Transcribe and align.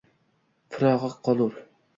Firog’i 0.77 1.11
kolur. 1.29 1.63